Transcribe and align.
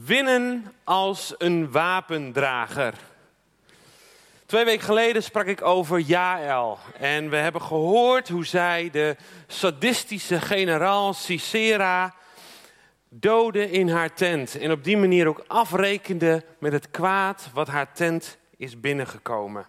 Winnen 0.00 0.72
als 0.84 1.34
een 1.38 1.70
wapendrager. 1.70 2.94
Twee 4.46 4.64
weken 4.64 4.84
geleden 4.84 5.22
sprak 5.22 5.46
ik 5.46 5.62
over 5.62 5.98
Jaël. 5.98 6.78
En 6.98 7.30
we 7.30 7.36
hebben 7.36 7.62
gehoord 7.62 8.28
hoe 8.28 8.46
zij 8.46 8.90
de 8.90 9.16
sadistische 9.46 10.40
generaal 10.40 11.14
Sisera 11.14 12.14
doodde 13.08 13.70
in 13.70 13.88
haar 13.88 14.14
tent. 14.14 14.58
En 14.58 14.70
op 14.70 14.84
die 14.84 14.96
manier 14.96 15.26
ook 15.26 15.44
afrekende 15.46 16.44
met 16.58 16.72
het 16.72 16.90
kwaad 16.90 17.50
wat 17.52 17.68
haar 17.68 17.92
tent 17.92 18.36
is 18.56 18.80
binnengekomen. 18.80 19.66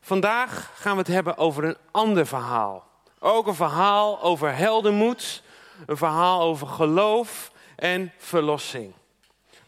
Vandaag 0.00 0.70
gaan 0.74 0.92
we 0.92 0.98
het 0.98 1.08
hebben 1.08 1.36
over 1.36 1.64
een 1.64 1.76
ander 1.90 2.26
verhaal. 2.26 2.88
Ook 3.18 3.46
een 3.46 3.54
verhaal 3.54 4.22
over 4.22 4.56
heldenmoed, 4.56 5.42
een 5.86 5.96
verhaal 5.96 6.40
over 6.40 6.66
geloof 6.66 7.52
en 7.76 8.12
verlossing. 8.18 8.94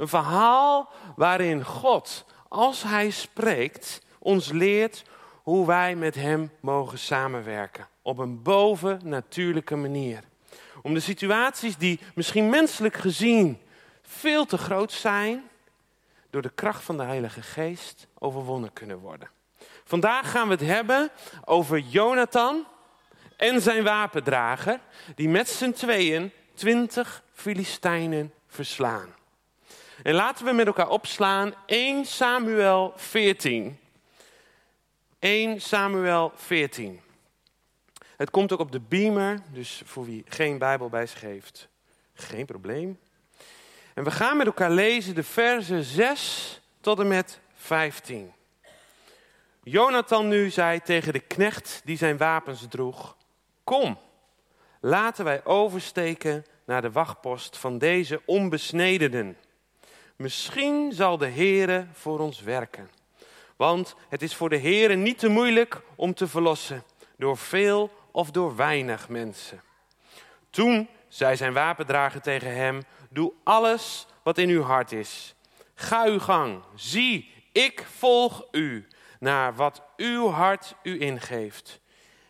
Een 0.03 0.09
verhaal 0.09 0.93
waarin 1.17 1.65
God, 1.65 2.25
als 2.49 2.83
Hij 2.83 3.11
spreekt, 3.11 4.01
ons 4.19 4.51
leert 4.51 5.03
hoe 5.43 5.67
wij 5.67 5.97
met 5.97 6.15
Hem 6.15 6.51
mogen 6.61 6.99
samenwerken. 6.99 7.89
Op 8.03 8.19
een 8.19 8.43
bovennatuurlijke 8.43 9.77
manier. 9.77 10.21
Om 10.83 10.95
de 10.95 11.01
situaties 11.01 11.77
die 11.77 12.01
misschien 12.15 12.51
menselijk 12.51 12.97
gezien 12.97 13.63
veel 14.03 14.45
te 14.45 14.59
groot 14.59 14.93
zijn, 14.93 15.43
door 16.31 16.43
de 16.43 16.53
kracht 16.55 16.83
van 16.83 16.97
de 16.97 17.03
Heilige 17.03 17.43
Geest 17.43 18.07
overwonnen 18.19 18.73
kunnen 18.73 18.99
worden. 18.99 19.31
Vandaag 19.85 20.31
gaan 20.31 20.49
we 20.49 20.55
het 20.55 20.67
hebben 20.67 21.11
over 21.45 21.79
Jonathan 21.79 22.67
en 23.37 23.61
zijn 23.61 23.85
wapendrager, 23.85 24.81
die 25.15 25.29
met 25.29 25.49
z'n 25.49 25.73
tweeën 25.73 26.33
twintig 26.55 27.23
Filistijnen 27.33 28.33
verslaan. 28.47 29.21
En 30.03 30.15
laten 30.15 30.45
we 30.45 30.53
met 30.53 30.67
elkaar 30.67 30.89
opslaan 30.89 31.55
1 31.67 32.05
Samuel 32.05 32.93
14. 32.97 33.79
1 35.19 35.61
Samuel 35.61 36.33
14. 36.35 37.01
Het 38.17 38.31
komt 38.31 38.53
ook 38.53 38.59
op 38.59 38.73
de 38.73 38.81
beamer, 38.81 39.39
dus 39.53 39.83
voor 39.85 40.05
wie 40.05 40.25
geen 40.29 40.59
Bijbel 40.59 40.89
bij 40.89 41.07
zich 41.07 41.21
heeft, 41.21 41.69
geen 42.15 42.47
probleem. 42.47 42.99
En 43.95 44.05
we 44.05 44.11
gaan 44.11 44.37
met 44.37 44.47
elkaar 44.47 44.71
lezen 44.71 45.15
de 45.15 45.23
versen 45.23 45.85
6 45.85 46.61
tot 46.81 46.99
en 46.99 47.09
met 47.09 47.41
15. 47.55 48.33
Jonathan 49.63 50.29
nu 50.29 50.51
zei 50.51 50.81
tegen 50.81 51.13
de 51.13 51.21
knecht 51.21 51.81
die 51.85 51.97
zijn 51.97 52.17
wapens 52.17 52.67
droeg: 52.69 53.17
Kom, 53.65 53.99
laten 54.81 55.25
wij 55.25 55.45
oversteken 55.45 56.45
naar 56.65 56.83
de 56.83 56.91
wachtpost 56.91 57.57
van 57.57 57.79
deze 57.79 58.23
onbesnedenen. 58.25 59.37
Misschien 60.23 60.93
zal 60.93 61.19
de 61.19 61.29
Heere 61.29 61.87
voor 61.93 62.19
ons 62.19 62.41
werken. 62.41 62.91
Want 63.57 63.95
het 64.09 64.23
is 64.23 64.35
voor 64.35 64.49
de 64.49 64.59
Heere 64.59 64.95
niet 64.95 65.19
te 65.19 65.29
moeilijk 65.29 65.81
om 65.95 66.15
te 66.15 66.29
verlossen, 66.29 66.85
door 67.17 67.37
veel 67.37 67.91
of 68.11 68.31
door 68.31 68.57
weinig 68.57 69.09
mensen. 69.09 69.63
Toen 70.51 70.89
zei 71.09 71.37
zijn 71.37 71.53
wapendrager 71.53 72.21
tegen 72.21 72.55
hem: 72.55 72.83
Doe 73.11 73.33
alles 73.43 74.07
wat 74.23 74.39
in 74.39 74.49
uw 74.49 74.63
hart 74.63 74.93
is. 74.93 75.35
Ga 75.75 76.05
uw 76.05 76.19
gang. 76.19 76.63
Zie, 76.75 77.31
ik 77.53 77.87
volg 77.97 78.47
u 78.51 78.87
naar 79.21 79.55
wat 79.55 79.83
uw 79.97 80.29
hart 80.29 80.75
u 80.83 81.01
ingeeft. 81.01 81.81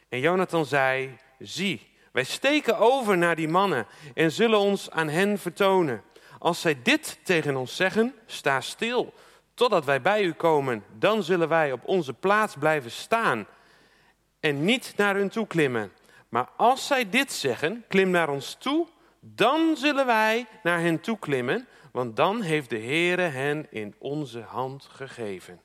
En 0.08 0.20
Jonathan 0.20 0.66
zei: 0.66 1.16
Zie, 1.38 1.90
wij 2.12 2.24
steken 2.24 2.78
over 2.78 3.18
naar 3.18 3.36
die 3.36 3.48
mannen 3.48 3.86
en 4.14 4.32
zullen 4.32 4.58
ons 4.58 4.90
aan 4.90 5.08
hen 5.08 5.38
vertonen. 5.38 6.02
Als 6.42 6.60
zij 6.60 6.82
dit 6.82 7.18
tegen 7.22 7.56
ons 7.56 7.76
zeggen, 7.76 8.14
sta 8.26 8.60
stil, 8.60 9.14
totdat 9.54 9.84
wij 9.84 10.02
bij 10.02 10.22
u 10.22 10.32
komen. 10.32 10.84
Dan 10.98 11.22
zullen 11.22 11.48
wij 11.48 11.72
op 11.72 11.80
onze 11.84 12.12
plaats 12.12 12.54
blijven 12.58 12.90
staan 12.90 13.46
en 14.40 14.64
niet 14.64 14.92
naar 14.96 15.16
hun 15.16 15.28
toe 15.28 15.46
klimmen. 15.46 15.92
Maar 16.28 16.48
als 16.56 16.86
zij 16.86 17.10
dit 17.10 17.32
zeggen, 17.32 17.84
klim 17.88 18.10
naar 18.10 18.28
ons 18.28 18.56
toe, 18.58 18.86
dan 19.20 19.76
zullen 19.76 20.06
wij 20.06 20.46
naar 20.62 20.80
hen 20.80 21.00
toe 21.00 21.18
klimmen, 21.18 21.66
want 21.92 22.16
dan 22.16 22.40
heeft 22.40 22.70
de 22.70 22.78
Heere 22.78 23.22
hen 23.22 23.66
in 23.70 23.94
onze 23.98 24.40
hand 24.40 24.88
gegeven. 24.90 25.60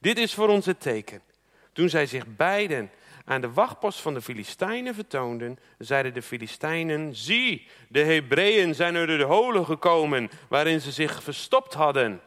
Dit 0.00 0.18
is 0.18 0.34
voor 0.34 0.48
ons 0.48 0.66
het 0.66 0.80
teken. 0.80 1.22
Toen 1.72 1.88
zij 1.88 2.06
zich 2.06 2.26
beiden 2.26 2.90
aan 3.26 3.40
de 3.40 3.52
wachtpost 3.52 4.00
van 4.00 4.14
de 4.14 4.22
Filistijnen 4.22 4.94
vertoonden, 4.94 5.58
zeiden 5.78 6.14
de 6.14 6.22
Filistijnen: 6.22 7.14
Zie, 7.14 7.68
de 7.88 8.00
Hebreeën 8.00 8.74
zijn 8.74 8.96
uit 8.96 9.08
de 9.08 9.22
holen 9.22 9.64
gekomen 9.64 10.30
waarin 10.48 10.80
ze 10.80 10.92
zich 10.92 11.22
verstopt 11.22 11.74
hadden. 11.74 12.20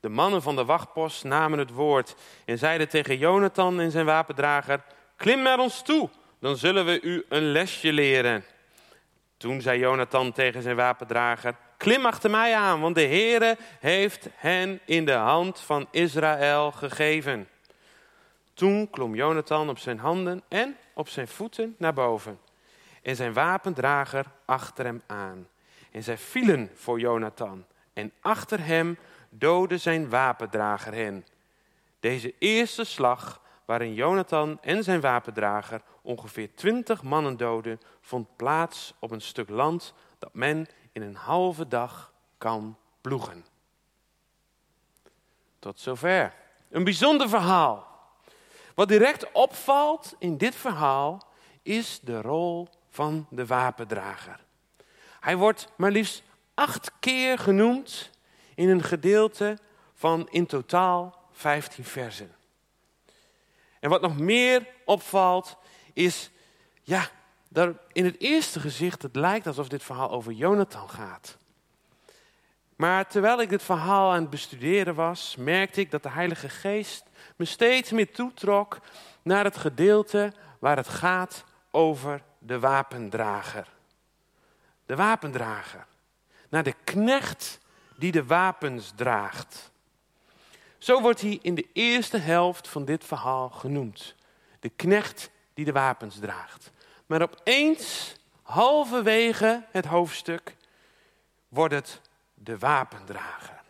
De 0.00 0.08
mannen 0.08 0.42
van 0.42 0.56
de 0.56 0.64
wachtpost 0.64 1.24
namen 1.24 1.58
het 1.58 1.70
woord 1.70 2.14
en 2.44 2.58
zeiden 2.58 2.88
tegen 2.88 3.18
Jonathan 3.18 3.80
en 3.80 3.90
zijn 3.90 4.06
wapendrager: 4.06 4.82
Klim 5.16 5.42
naar 5.42 5.58
ons 5.58 5.82
toe, 5.82 6.08
dan 6.40 6.56
zullen 6.56 6.84
we 6.84 7.00
u 7.00 7.24
een 7.28 7.52
lesje 7.52 7.92
leren. 7.92 8.44
Toen 9.36 9.60
zei 9.60 9.78
Jonathan 9.78 10.32
tegen 10.32 10.62
zijn 10.62 10.76
wapendrager: 10.76 11.54
Klim 11.76 12.06
achter 12.06 12.30
mij 12.30 12.54
aan, 12.54 12.80
want 12.80 12.94
de 12.94 13.06
Heere 13.06 13.56
heeft 13.80 14.28
hen 14.34 14.80
in 14.84 15.04
de 15.04 15.12
hand 15.12 15.60
van 15.60 15.88
Israël 15.90 16.72
gegeven. 16.72 17.48
Toen 18.60 18.90
klom 18.90 19.14
Jonathan 19.14 19.68
op 19.68 19.78
zijn 19.78 19.98
handen 19.98 20.42
en 20.48 20.76
op 20.94 21.08
zijn 21.08 21.28
voeten 21.28 21.74
naar 21.78 21.92
boven. 21.92 22.40
En 23.02 23.16
zijn 23.16 23.32
wapendrager 23.32 24.26
achter 24.44 24.84
hem 24.84 25.02
aan. 25.06 25.48
En 25.90 26.02
zij 26.02 26.18
vielen 26.18 26.70
voor 26.74 27.00
Jonathan. 27.00 27.64
En 27.92 28.12
achter 28.20 28.64
hem 28.64 28.98
doodde 29.30 29.78
zijn 29.78 30.08
wapendrager 30.08 30.94
hen. 30.94 31.26
Deze 32.00 32.34
eerste 32.38 32.84
slag, 32.84 33.42
waarin 33.64 33.94
Jonathan 33.94 34.58
en 34.60 34.84
zijn 34.84 35.00
wapendrager 35.00 35.82
ongeveer 36.02 36.54
twintig 36.54 37.02
mannen 37.02 37.36
doden, 37.36 37.80
vond 38.00 38.36
plaats 38.36 38.94
op 38.98 39.10
een 39.10 39.20
stuk 39.22 39.48
land 39.48 39.94
dat 40.18 40.34
men 40.34 40.66
in 40.92 41.02
een 41.02 41.16
halve 41.16 41.68
dag 41.68 42.12
kan 42.38 42.76
ploegen. 43.00 43.44
Tot 45.58 45.80
zover. 45.80 46.34
Een 46.70 46.84
bijzonder 46.84 47.28
verhaal. 47.28 47.89
Wat 48.74 48.88
direct 48.88 49.32
opvalt 49.32 50.14
in 50.18 50.36
dit 50.36 50.54
verhaal 50.54 51.28
is 51.62 52.00
de 52.02 52.20
rol 52.22 52.68
van 52.90 53.26
de 53.30 53.46
wapendrager. 53.46 54.40
Hij 55.20 55.36
wordt 55.36 55.68
maar 55.76 55.90
liefst 55.90 56.22
acht 56.54 56.92
keer 57.00 57.38
genoemd 57.38 58.10
in 58.54 58.68
een 58.68 58.82
gedeelte 58.82 59.58
van 59.94 60.28
in 60.30 60.46
totaal 60.46 61.28
15 61.32 61.84
versen. 61.84 62.34
En 63.80 63.90
wat 63.90 64.00
nog 64.00 64.18
meer 64.18 64.66
opvalt 64.84 65.56
is, 65.92 66.30
ja, 66.82 67.08
dat 67.48 67.76
in 67.92 68.04
het 68.04 68.20
eerste 68.20 68.60
gezicht 68.60 69.02
het 69.02 69.16
lijkt 69.16 69.46
alsof 69.46 69.68
dit 69.68 69.82
verhaal 69.82 70.10
over 70.10 70.32
Jonathan 70.32 70.90
gaat. 70.90 71.38
Maar 72.80 73.06
terwijl 73.06 73.40
ik 73.40 73.48
dit 73.48 73.62
verhaal 73.62 74.12
aan 74.12 74.20
het 74.20 74.30
bestuderen 74.30 74.94
was, 74.94 75.36
merkte 75.36 75.80
ik 75.80 75.90
dat 75.90 76.02
de 76.02 76.10
Heilige 76.10 76.48
Geest 76.48 77.04
me 77.36 77.44
steeds 77.44 77.90
meer 77.90 78.12
toetrok 78.12 78.78
naar 79.22 79.44
het 79.44 79.56
gedeelte 79.56 80.32
waar 80.58 80.76
het 80.76 80.88
gaat 80.88 81.44
over 81.70 82.22
de 82.38 82.58
wapendrager. 82.58 83.68
De 84.86 84.96
wapendrager. 84.96 85.86
Naar 86.48 86.62
de 86.62 86.74
knecht 86.84 87.58
die 87.96 88.12
de 88.12 88.24
wapens 88.24 88.92
draagt. 88.96 89.70
Zo 90.78 91.00
wordt 91.00 91.20
hij 91.20 91.38
in 91.42 91.54
de 91.54 91.66
eerste 91.72 92.18
helft 92.18 92.68
van 92.68 92.84
dit 92.84 93.04
verhaal 93.04 93.48
genoemd. 93.48 94.14
De 94.60 94.68
knecht 94.68 95.30
die 95.54 95.64
de 95.64 95.72
wapens 95.72 96.18
draagt. 96.18 96.70
Maar 97.06 97.22
opeens, 97.22 98.14
halverwege 98.42 99.64
het 99.70 99.84
hoofdstuk, 99.84 100.56
wordt 101.48 101.74
het 101.74 102.00
de 102.42 102.58
wapendrager. 102.58 103.62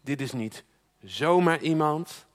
Dit 0.00 0.20
is 0.20 0.32
niet 0.32 0.64
zomaar 1.02 1.60
iemand 1.60 2.26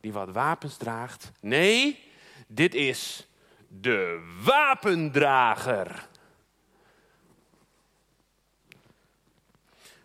die 0.00 0.12
wat 0.12 0.30
wapens 0.30 0.76
draagt. 0.76 1.32
Nee, 1.40 2.10
dit 2.46 2.74
is 2.74 3.28
de 3.68 4.32
wapendrager. 4.44 6.08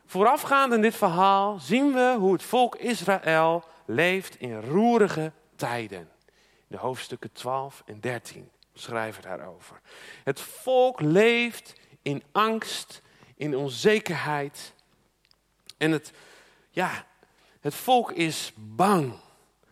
Voorafgaand 0.05 0.73
in 0.73 0.81
dit 0.81 0.95
verhaal 0.95 1.59
zien 1.59 1.93
we 1.93 2.15
hoe 2.19 2.33
het 2.33 2.43
volk 2.43 2.75
Israël 2.75 3.63
leeft 3.85 4.39
in 4.39 4.61
roerige 4.61 5.31
tijden. 5.55 6.09
De 6.67 6.77
hoofdstukken 6.77 7.31
12 7.31 7.83
en 7.85 7.99
13 7.99 8.49
schrijven 8.73 9.23
daarover. 9.23 9.81
Het 10.23 10.39
volk 10.39 11.01
leeft 11.01 11.73
in 12.01 12.23
angst, 12.31 13.01
in 13.37 13.55
onzekerheid. 13.55 14.73
En 15.77 15.91
het, 15.91 16.11
ja, 16.69 17.05
het 17.59 17.75
volk 17.75 18.11
is 18.11 18.53
bang. 18.55 19.13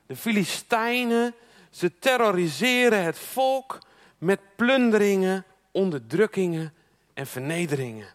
De 0.05 0.15
Filistijnen, 0.15 1.35
ze 1.69 1.99
terroriseren 1.99 3.03
het 3.03 3.17
volk 3.17 3.79
met 4.17 4.39
plunderingen, 4.55 5.45
onderdrukkingen 5.71 6.73
en 7.13 7.27
vernederingen. 7.27 8.07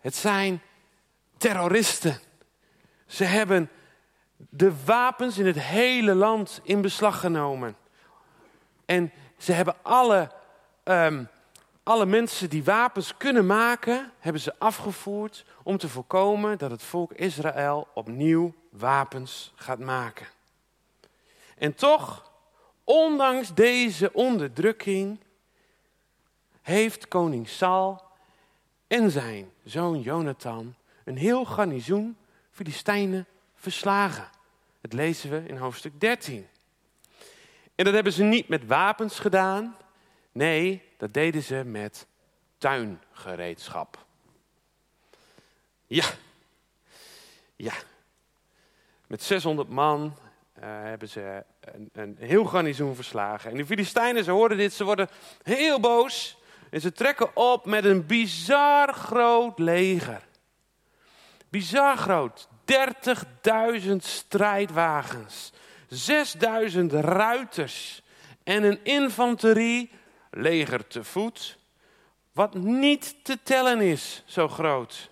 Het 0.00 0.14
zijn 0.14 0.62
terroristen. 1.36 2.20
Ze 3.06 3.24
hebben 3.24 3.70
de 4.36 4.84
wapens 4.84 5.38
in 5.38 5.46
het 5.46 5.58
hele 5.58 6.14
land 6.14 6.60
in 6.62 6.80
beslag 6.80 7.20
genomen. 7.20 7.76
En 8.84 9.12
ze 9.38 9.52
hebben 9.52 9.74
alle, 9.82 10.32
ehm, 10.82 11.24
alle 11.82 12.06
mensen 12.06 12.50
die 12.50 12.64
wapens 12.64 13.16
kunnen 13.16 13.46
maken, 13.46 14.12
hebben 14.18 14.42
ze 14.42 14.58
afgevoerd 14.58 15.44
om 15.62 15.78
te 15.78 15.88
voorkomen 15.88 16.58
dat 16.58 16.70
het 16.70 16.82
volk 16.82 17.12
Israël 17.12 17.88
opnieuw 17.94 18.54
wapens 18.70 19.52
gaat 19.54 19.78
maken. 19.78 20.26
En 21.58 21.74
toch, 21.74 22.30
ondanks 22.84 23.54
deze 23.54 24.12
onderdrukking, 24.12 25.18
heeft 26.62 27.08
koning 27.08 27.48
Saul 27.48 28.02
en 28.86 29.10
zijn 29.10 29.50
zoon 29.64 30.00
Jonathan 30.00 30.74
een 31.04 31.16
heel 31.16 31.44
garnizoen 31.44 32.16
Filistijnen 32.50 33.26
verslagen. 33.54 34.28
Dat 34.80 34.92
lezen 34.92 35.30
we 35.30 35.48
in 35.48 35.56
hoofdstuk 35.56 36.00
13. 36.00 36.48
En 37.74 37.84
dat 37.84 37.94
hebben 37.94 38.12
ze 38.12 38.22
niet 38.22 38.48
met 38.48 38.66
wapens 38.66 39.18
gedaan. 39.18 39.76
Nee, 40.32 40.82
dat 40.96 41.14
deden 41.14 41.42
ze 41.42 41.64
met 41.64 42.06
tuingereedschap. 42.58 44.04
Ja, 45.86 46.06
ja. 47.56 47.74
Met 49.06 49.22
600 49.22 49.68
man 49.68 50.16
uh, 50.58 50.64
hebben 50.64 51.08
ze 51.08 51.44
een, 51.60 51.90
een 51.92 52.16
heel 52.18 52.44
garnizoen 52.44 52.94
verslagen. 52.94 53.50
En 53.50 53.56
de 53.56 53.66
Filistijnen, 53.66 54.24
ze 54.24 54.30
hoorden 54.30 54.58
dit, 54.58 54.72
ze 54.72 54.84
worden 54.84 55.08
heel 55.42 55.80
boos. 55.80 56.38
En 56.70 56.80
ze 56.80 56.92
trekken 56.92 57.36
op 57.36 57.66
met 57.66 57.84
een 57.84 58.06
bizar 58.06 58.94
groot 58.94 59.58
leger. 59.58 60.22
Bizar 61.48 61.96
groot. 61.96 62.48
30.000 63.80 63.96
strijdwagens. 63.96 65.52
6.000 66.74 66.86
ruiters. 66.86 68.02
En 68.44 68.62
een 68.64 68.84
infanterie, 68.84 69.90
leger 70.32 70.86
te 70.86 71.04
voet. 71.04 71.58
Wat 72.32 72.54
niet 72.54 73.24
te 73.24 73.38
tellen 73.42 73.80
is, 73.80 74.22
zo 74.26 74.48
groot. 74.48 75.10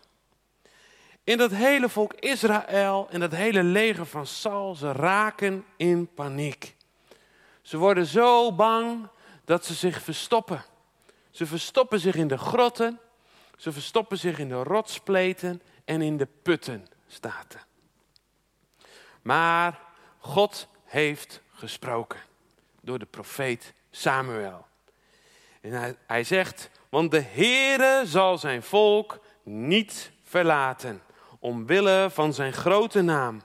In 1.25 1.39
dat 1.39 1.51
hele 1.51 1.89
volk 1.89 2.15
Israël 2.15 3.07
en 3.11 3.21
dat 3.21 3.33
hele 3.33 3.63
leger 3.63 4.07
van 4.07 4.27
Saul, 4.27 4.75
ze 4.75 4.93
raken 4.93 5.65
in 5.77 6.15
paniek. 6.15 6.77
Ze 7.63 7.77
worden 7.77 8.07
zo 8.07 8.53
bang 8.53 9.09
dat 9.45 9.65
ze 9.65 9.75
zich 9.75 10.03
verstoppen. 10.03 10.65
Ze 11.31 11.47
verstoppen 11.47 12.01
zich 12.01 12.15
in 12.15 12.29
de 12.29 12.39
grotten, 12.39 13.01
ze 13.57 13.73
verstoppen 13.73 14.19
zich 14.19 14.39
in 14.39 14.49
de 14.49 14.63
rotspleten 14.63 15.63
en 15.85 16.03
in 16.03 16.17
de 16.17 16.29
putten 16.43 16.87
Maar 19.23 19.81
God 20.19 20.69
heeft 20.85 21.41
gesproken 21.53 22.21
door 22.81 22.99
de 22.99 23.07
profeet 23.07 23.73
Samuel. 23.91 24.67
En 25.61 25.97
hij, 26.07 26.25
zegt, 26.25 26.71
want 26.89 27.11
de 27.11 27.21
Heere 27.21 28.03
zal 28.07 28.39
zijn 28.39 28.63
volk 28.63 29.21
niet 29.43 30.11
verlaten, 30.23 31.03
omwille 31.39 32.09
van 32.11 32.35
zijn 32.35 32.53
grote 32.53 33.03
naam, 33.03 33.43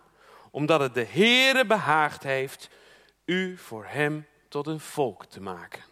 omdat 0.52 0.80
het 0.80 0.94
de 0.94 1.06
Heere 1.06 1.66
behaagd 1.66 2.24
heeft 2.24 2.70
u 3.26 3.58
voor 3.58 3.86
hem 3.86 4.28
tot 4.48 4.68
een 4.68 4.80
volk 4.80 5.26
te 5.26 5.42
maken. 5.42 5.84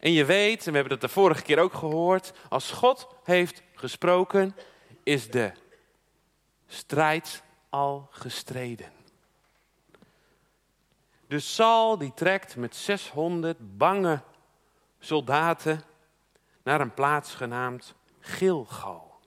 En 0.00 0.12
je 0.12 0.24
weet, 0.24 0.66
en 0.66 0.72
we 0.72 0.78
hebben 0.78 0.98
dat 0.98 1.08
de 1.08 1.14
vorige 1.14 1.42
keer 1.42 1.58
ook 1.58 1.74
gehoord, 1.74 2.32
als 2.48 2.70
God 2.70 3.08
heeft 3.22 3.62
gesproken, 3.74 4.56
is 5.02 5.30
de 5.30 5.52
strijd 6.66 7.42
al 7.68 8.08
gestreden. 8.10 8.92
Dus 11.26 11.54
Saul 11.54 11.98
die 11.98 12.12
trekt 12.14 12.56
met 12.56 12.76
600 12.76 13.76
bange 13.76 14.22
soldaten 15.04 15.82
naar 16.62 16.80
een 16.80 16.94
plaats 16.94 17.34
genaamd 17.34 17.94
Gilgal. 18.20 19.20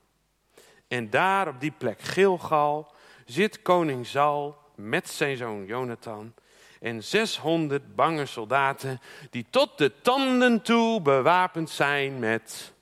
En 0.88 1.10
daar 1.10 1.48
op 1.48 1.60
die 1.60 1.72
plek 1.72 2.02
Gilgal 2.02 2.94
zit 3.26 3.62
koning 3.62 4.06
Saul 4.06 4.58
met 4.76 5.10
zijn 5.10 5.38
zoon 5.38 5.66
Jonathan 5.66 6.34
en 6.80 7.04
600 7.04 7.96
bange 7.96 8.26
soldaten 8.26 9.02
die 9.30 9.46
tot 9.50 9.78
de 9.78 10.02
tanden 10.02 10.62
toe 10.62 11.02
bewapend 11.02 11.70
zijn 11.70 12.20
met 12.20 12.74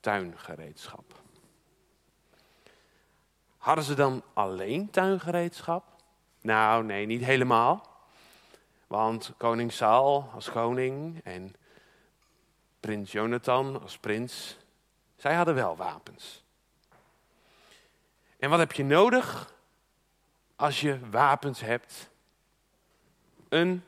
tuingereedschap. 0.00 1.04
Hadden 3.56 3.84
ze 3.84 3.94
dan 3.94 4.22
alleen 4.32 4.90
tuingereedschap? 4.90 5.84
Nou, 6.40 6.84
nee, 6.84 7.06
niet 7.06 7.24
helemaal. 7.24 7.86
Want 8.86 9.32
koning 9.36 9.72
Saul 9.72 10.30
als 10.34 10.50
koning 10.50 11.20
en 11.24 11.54
prins 12.86 13.12
Jonathan 13.12 13.82
als 13.82 13.98
prins, 13.98 14.56
zij 15.16 15.34
hadden 15.34 15.54
wel 15.54 15.76
wapens. 15.76 16.44
En 18.38 18.50
wat 18.50 18.58
heb 18.58 18.72
je 18.72 18.84
nodig 18.84 19.54
als 20.56 20.80
je 20.80 21.10
wapens 21.10 21.60
hebt? 21.60 22.08
Een 23.48 23.84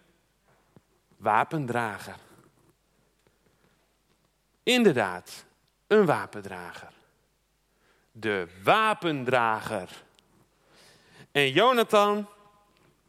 wapendrager. 1.16 2.16
Inderdaad, 4.62 5.44
een 5.86 6.06
wapendrager 6.06 6.96
de 8.20 8.48
wapendrager. 8.62 9.88
En 11.32 11.50
Jonathan, 11.50 12.28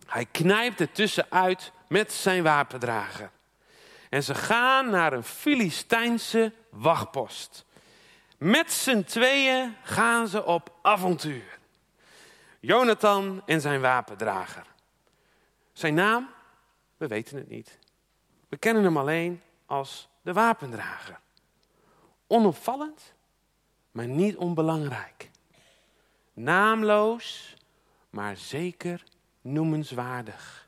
hij 0.06 0.26
knijpt 0.26 0.80
er 0.80 0.92
tussenuit 0.92 1.72
met 1.88 2.12
zijn 2.12 2.44
wapendrager. 2.44 3.32
En 4.10 4.24
ze 4.24 4.36
gaan 4.36 4.90
naar 4.90 5.14
een 5.14 5.24
Filistijnse 5.24 6.54
wachtpost. 6.70 7.66
Met 8.38 8.72
z'n 8.72 9.04
tweeën 9.04 9.76
gaan 9.84 10.28
ze 10.28 10.46
op 10.46 10.78
avontuur. 10.82 11.60
Jonathan 12.60 13.42
en 13.46 13.62
zijn 13.62 13.82
wapendrager. 13.82 14.66
Zijn 15.74 15.94
naam? 15.94 16.30
We 16.98 17.08
weten 17.08 17.38
het 17.38 17.50
niet. 17.50 17.80
We 18.50 18.58
kennen 18.58 18.84
hem 18.84 18.98
alleen 18.98 19.42
als 19.66 20.08
de 20.22 20.34
wapendrager. 20.34 21.20
Onopvallend? 22.28 23.14
maar 23.92 24.08
niet 24.08 24.38
onbelangrijk. 24.38 25.30
Naamloos, 26.34 27.56
maar 28.10 28.38
zeker 28.38 29.04
noemenswaardig. 29.42 30.68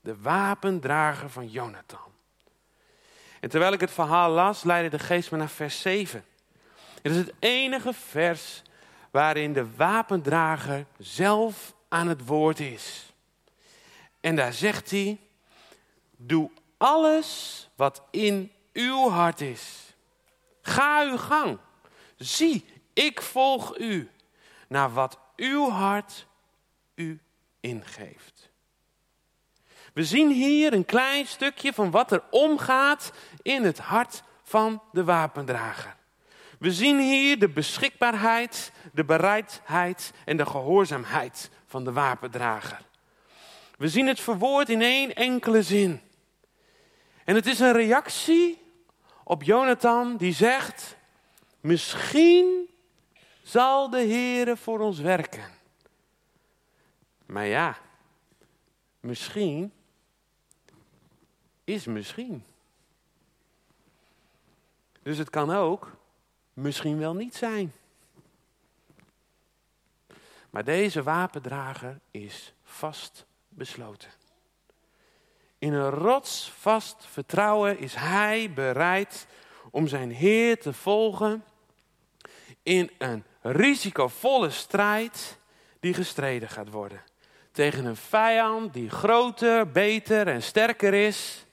De 0.00 0.20
wapendrager 0.20 1.30
van 1.30 1.48
Jonathan. 1.48 2.12
En 3.46 3.52
terwijl 3.52 3.72
ik 3.72 3.80
het 3.80 3.90
verhaal 3.90 4.30
las, 4.30 4.64
leidde 4.64 4.96
de 4.96 5.04
geest 5.04 5.30
me 5.30 5.36
naar 5.38 5.48
vers 5.48 5.80
7. 5.80 6.24
Het 7.02 7.12
is 7.12 7.16
het 7.16 7.32
enige 7.38 7.92
vers 7.92 8.62
waarin 9.10 9.52
de 9.52 9.74
wapendrager 9.76 10.86
zelf 10.98 11.74
aan 11.88 12.08
het 12.08 12.26
woord 12.26 12.60
is. 12.60 13.12
En 14.20 14.36
daar 14.36 14.52
zegt 14.52 14.90
hij: 14.90 15.18
Doe 16.16 16.50
alles 16.76 17.68
wat 17.76 18.02
in 18.10 18.52
uw 18.72 19.08
hart 19.08 19.40
is. 19.40 19.94
Ga 20.62 21.04
uw 21.04 21.16
gang. 21.16 21.58
Zie, 22.16 22.64
ik 22.92 23.22
volg 23.22 23.78
u 23.78 24.10
naar 24.68 24.92
wat 24.92 25.18
uw 25.36 25.70
hart 25.70 26.26
u 26.94 27.20
ingeeft. 27.60 28.46
We 29.96 30.04
zien 30.04 30.30
hier 30.30 30.72
een 30.72 30.84
klein 30.84 31.26
stukje 31.26 31.72
van 31.72 31.90
wat 31.90 32.12
er 32.12 32.22
omgaat 32.30 33.12
in 33.46 33.64
het 33.64 33.78
hart 33.78 34.22
van 34.42 34.82
de 34.92 35.04
wapendrager. 35.04 35.96
We 36.58 36.72
zien 36.72 36.98
hier 37.00 37.38
de 37.38 37.48
beschikbaarheid, 37.48 38.72
de 38.92 39.04
bereidheid 39.04 40.12
en 40.24 40.36
de 40.36 40.46
gehoorzaamheid 40.46 41.50
van 41.66 41.84
de 41.84 41.92
wapendrager. 41.92 42.80
We 43.78 43.88
zien 43.88 44.06
het 44.06 44.20
verwoord 44.20 44.68
in 44.68 44.82
één 44.82 45.14
enkele 45.14 45.62
zin. 45.62 46.00
En 47.24 47.34
het 47.34 47.46
is 47.46 47.58
een 47.58 47.72
reactie 47.72 48.62
op 49.24 49.42
Jonathan 49.42 50.16
die 50.16 50.34
zegt: 50.34 50.96
Misschien 51.60 52.68
zal 53.42 53.90
de 53.90 54.06
Heere 54.06 54.56
voor 54.56 54.80
ons 54.80 54.98
werken. 54.98 55.54
Maar 57.26 57.46
ja, 57.46 57.76
misschien 59.00 59.72
is 61.64 61.84
misschien. 61.84 62.44
Dus 65.06 65.18
het 65.18 65.30
kan 65.30 65.50
ook 65.50 65.90
misschien 66.52 66.98
wel 66.98 67.14
niet 67.14 67.34
zijn. 67.34 67.72
Maar 70.50 70.64
deze 70.64 71.02
wapendrager 71.02 72.00
is 72.10 72.54
vast 72.62 73.26
besloten. 73.48 74.10
In 75.58 75.72
een 75.72 75.90
rotsvast 75.90 77.06
vertrouwen 77.10 77.78
is 77.78 77.94
hij 77.94 78.52
bereid 78.52 79.26
om 79.70 79.88
zijn 79.88 80.10
Heer 80.10 80.60
te 80.60 80.72
volgen 80.72 81.44
in 82.62 82.90
een 82.98 83.24
risicovolle 83.40 84.50
strijd 84.50 85.38
die 85.80 85.94
gestreden 85.94 86.48
gaat 86.48 86.70
worden. 86.70 87.02
Tegen 87.52 87.84
een 87.84 87.96
vijand 87.96 88.72
die 88.72 88.90
groter, 88.90 89.70
beter 89.70 90.28
en 90.28 90.42
sterker 90.42 90.94
is 90.94 91.46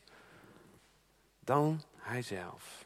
dan 1.39 1.81
hijzelf. 1.97 2.82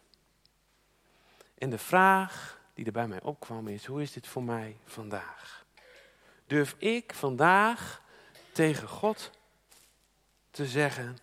En 1.57 1.69
de 1.69 1.77
vraag 1.77 2.59
die 2.73 2.85
er 2.85 2.91
bij 2.91 3.07
mij 3.07 3.21
opkwam 3.21 3.67
is, 3.67 3.85
hoe 3.85 4.01
is 4.01 4.11
dit 4.11 4.27
voor 4.27 4.43
mij 4.43 4.77
vandaag? 4.85 5.65
Durf 6.47 6.75
ik 6.77 7.13
vandaag 7.13 8.01
tegen 8.51 8.87
God 8.87 9.31
te 10.51 10.65
zeggen, 10.65 11.17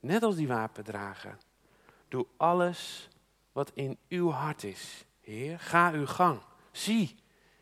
net 0.00 0.22
als 0.22 0.36
die 0.36 0.48
wapendrager, 0.48 1.36
doe 2.08 2.26
alles 2.36 3.08
wat 3.52 3.70
in 3.74 3.98
uw 4.08 4.30
hart 4.30 4.62
is. 4.62 5.04
Heer, 5.20 5.58
ga 5.58 5.90
uw 5.90 6.06
gang. 6.06 6.40
Zie, 6.70 7.16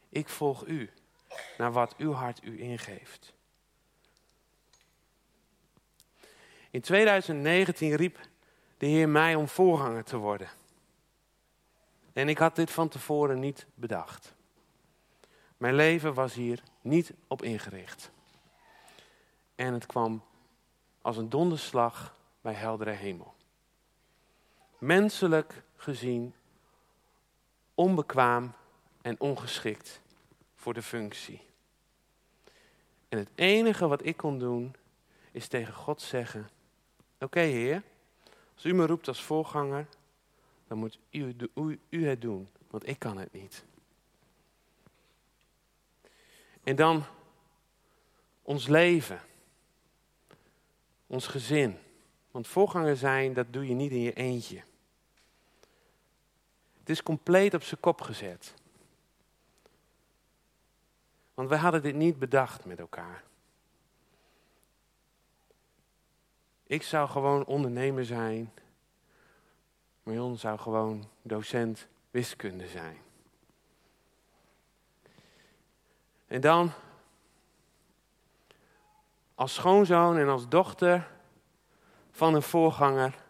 ik 0.09 0.29
volg 0.29 0.67
u 0.67 0.91
naar 1.59 1.73
wat 1.73 1.97
uw 1.97 2.13
hart 2.13 2.45
u 2.45 2.61
ingeeft. 2.61 3.33
In 6.71 6.81
2019 6.81 7.95
riep 7.95 8.19
de 8.79 8.87
Heer 8.87 9.09
mij 9.09 9.35
om 9.35 9.49
voorganger 9.49 10.05
te 10.05 10.17
worden. 10.17 10.49
En 12.13 12.29
ik 12.29 12.39
had 12.39 12.57
dit 12.57 12.71
van 12.71 12.89
tevoren 12.89 13.41
niet 13.41 13.67
bedacht. 13.75 14.35
Mijn 15.57 15.75
leven 15.75 16.15
was 16.15 16.35
hier 16.35 16.63
niet 16.81 17.13
op 17.27 17.43
ingericht. 17.43 18.11
En 19.55 19.73
het 19.73 19.87
kwam 19.87 20.23
als 21.03 21.17
een 21.17 21.29
donderslag 21.29 22.17
bij 22.41 22.53
heldere 22.53 22.91
hemel. 22.91 23.35
Menselijk 24.79 25.63
gezien 25.77 26.35
onbekwaam 27.75 28.53
en 29.03 29.21
ongeschikt 29.21 30.01
voor 30.55 30.75
de 30.75 30.83
functie. 30.83 31.41
En 33.09 33.19
het 33.19 33.29
enige 33.35 33.89
wat 33.89 34.07
ik 34.07 34.17
kon 34.17 34.39
doen, 34.39 34.75
is 35.31 35.49
tegen 35.49 35.75
God 35.75 36.03
zeggen: 36.03 36.49
Oké, 37.19 37.41
Heer, 37.41 37.83
als 38.55 38.65
u 38.65 38.75
me 38.75 38.87
roept 38.87 39.09
als 39.09 39.23
voorganger, 39.23 39.87
dan 40.73 40.81
moet 40.81 40.99
u, 41.11 41.37
u, 41.55 41.81
u 41.89 42.07
het 42.07 42.21
doen, 42.21 42.49
want 42.71 42.89
ik 42.89 42.99
kan 42.99 43.17
het 43.19 43.33
niet. 43.33 43.65
En 46.63 46.77
dan 46.77 47.05
ons 48.43 48.67
leven, 48.67 49.21
ons 51.07 51.27
gezin. 51.27 51.79
Want 52.31 52.49
voorganger 52.49 52.97
zijn, 52.97 53.33
dat 53.33 53.53
doe 53.53 53.67
je 53.67 53.75
niet 53.75 53.91
in 53.91 54.01
je 54.01 54.13
eentje. 54.13 54.63
Het 56.79 56.89
is 56.89 57.03
compleet 57.03 57.55
op 57.55 57.63
zijn 57.63 57.81
kop 57.81 58.01
gezet. 58.01 58.55
Want 61.35 61.49
wij 61.49 61.59
hadden 61.59 61.83
dit 61.83 61.95
niet 61.95 62.19
bedacht 62.19 62.65
met 62.65 62.79
elkaar. 62.79 63.25
Ik 66.67 66.83
zou 66.83 67.09
gewoon 67.09 67.45
ondernemer 67.45 68.05
zijn. 68.05 68.53
Marion 70.03 70.39
zou 70.39 70.59
gewoon 70.59 71.09
docent 71.23 71.87
wiskunde 72.11 72.69
zijn. 72.69 72.97
En 76.27 76.41
dan, 76.41 76.73
als 79.35 79.55
schoonzoon 79.55 80.19
en 80.19 80.29
als 80.29 80.49
dochter 80.49 81.11
van 82.11 82.35
een 82.35 82.43
voorganger, 82.43 83.25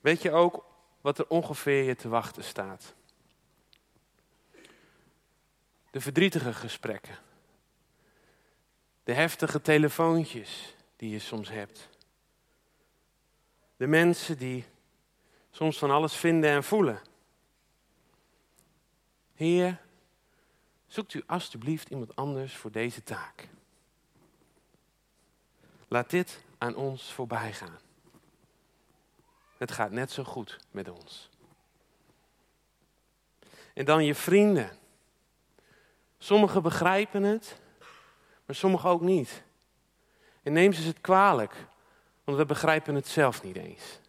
weet 0.00 0.22
je 0.22 0.32
ook 0.32 0.64
wat 1.00 1.18
er 1.18 1.28
ongeveer 1.28 1.82
je 1.82 1.96
te 1.96 2.08
wachten 2.08 2.44
staat. 2.44 2.94
De 5.90 6.00
verdrietige 6.00 6.52
gesprekken. 6.52 7.18
De 9.04 9.12
heftige 9.12 9.62
telefoontjes 9.62 10.74
die 10.96 11.10
je 11.10 11.18
soms 11.18 11.48
hebt. 11.48 11.88
De 13.76 13.86
mensen 13.86 14.38
die 14.38 14.64
soms 15.50 15.78
van 15.78 15.90
alles 15.90 16.14
vinden 16.14 16.50
en 16.50 16.64
voelen. 16.64 17.00
Heer, 19.34 19.80
zoekt 20.86 21.14
u 21.14 21.22
alstublieft 21.26 21.88
iemand 21.88 22.16
anders 22.16 22.56
voor 22.56 22.70
deze 22.70 23.02
taak. 23.02 23.48
Laat 25.88 26.10
dit 26.10 26.44
aan 26.58 26.74
ons 26.74 27.12
voorbij 27.12 27.52
gaan. 27.52 27.78
Het 29.56 29.72
gaat 29.72 29.90
net 29.90 30.10
zo 30.10 30.24
goed 30.24 30.58
met 30.70 30.88
ons. 30.88 31.30
En 33.74 33.84
dan 33.84 34.04
je 34.04 34.14
vrienden. 34.14 34.78
Sommigen 36.18 36.62
begrijpen 36.62 37.22
het, 37.22 37.60
maar 38.44 38.56
sommigen 38.56 38.90
ook 38.90 39.00
niet. 39.00 39.42
En 40.42 40.52
neem 40.52 40.72
ze 40.72 40.86
het 40.86 41.00
kwalijk, 41.00 41.66
want 42.26 42.38
we 42.38 42.44
begrijpen 42.44 42.94
het 42.94 43.08
zelf 43.08 43.42
niet 43.42 43.56
eens. 43.56 44.00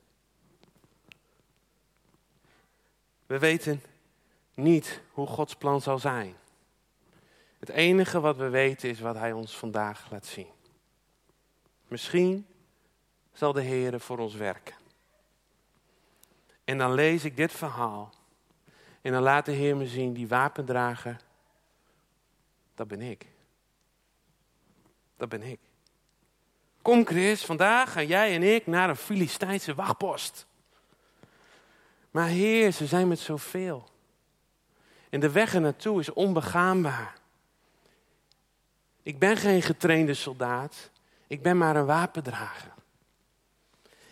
We 3.26 3.40
weten 3.40 3.82
niet 4.54 5.02
hoe 5.12 5.28
Gods 5.28 5.56
plan 5.56 5.82
zal 5.82 6.00
zijn. 6.00 6.36
Het 7.60 7.70
enige 7.70 8.20
wat 8.20 8.38
we 8.38 8.50
weten 8.50 8.90
is 8.90 9.00
wat 9.00 9.16
Hij 9.16 9.32
ons 9.32 9.58
vandaag 9.58 10.12
laat 10.12 10.26
zien. 10.26 10.48
Misschien 11.88 12.48
zal 13.34 13.54
de 13.54 13.62
Heer 13.62 14.00
voor 14.00 14.18
ons 14.18 14.34
werken. 14.34 14.76
En 16.64 16.78
dan 16.78 16.94
lees 16.94 17.24
ik 17.24 17.36
dit 17.36 17.52
verhaal. 17.52 18.14
En 19.02 19.12
dan 19.12 19.22
laat 19.22 19.46
de 19.46 19.52
Heer 19.52 19.78
me 19.78 19.88
zien, 19.88 20.14
die 20.14 20.28
wapendrager, 20.28 21.18
dat 22.76 22.88
ben 22.88 23.02
ik. 23.02 23.26
Dat 25.18 25.30
ben 25.30 25.44
ik. 25.44 25.60
Kom 26.88 27.06
Chris, 27.06 27.46
vandaag 27.46 27.92
gaan 27.92 28.08
jij 28.08 28.36
en 28.36 28.44
ik 28.44 28.68
naar 28.68 28.90
een 28.90 28.96
Filistijnse 28.96 29.76
wachtpost. 29.76 30.46
Maar 32.12 32.28
Heer, 32.28 32.72
ze 32.72 32.86
zijn 32.86 33.08
met 33.08 33.20
zoveel. 33.20 33.90
En 35.10 35.20
de 35.20 35.32
weg 35.32 35.54
er 35.54 35.62
naartoe 35.62 36.00
is 36.00 36.14
onbegaanbaar. 36.14 37.14
Ik 39.04 39.20
ben 39.20 39.38
geen 39.38 39.62
getrainde 39.62 40.14
soldaat. 40.14 40.90
Ik 41.28 41.42
ben 41.42 41.58
maar 41.58 41.76
een 41.76 41.86
wapendrager. 41.86 42.74